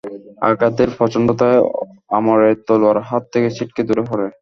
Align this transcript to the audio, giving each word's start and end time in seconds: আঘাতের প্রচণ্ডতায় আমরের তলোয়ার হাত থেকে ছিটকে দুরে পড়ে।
আঘাতের 0.41 0.89
প্রচণ্ডতায় 0.97 1.59
আমরের 2.17 2.53
তলোয়ার 2.67 2.97
হাত 3.09 3.23
থেকে 3.33 3.47
ছিটকে 3.55 3.81
দুরে 3.87 4.03
পড়ে। 4.09 4.27